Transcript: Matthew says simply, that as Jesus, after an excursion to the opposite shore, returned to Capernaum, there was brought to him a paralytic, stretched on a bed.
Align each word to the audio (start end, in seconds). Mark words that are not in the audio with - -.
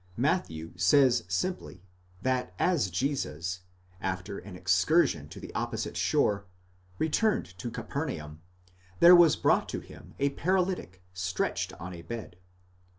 Matthew 0.17 0.75
says 0.77 1.25
simply, 1.27 1.83
that 2.23 2.55
as 2.57 2.89
Jesus, 2.89 3.59
after 4.01 4.39
an 4.39 4.55
excursion 4.55 5.29
to 5.29 5.39
the 5.39 5.53
opposite 5.53 5.95
shore, 5.95 6.47
returned 6.97 7.55
to 7.59 7.69
Capernaum, 7.69 8.41
there 8.99 9.15
was 9.15 9.35
brought 9.35 9.69
to 9.69 9.79
him 9.79 10.15
a 10.17 10.31
paralytic, 10.31 11.03
stretched 11.13 11.73
on 11.73 11.93
a 11.93 12.01
bed. 12.01 12.37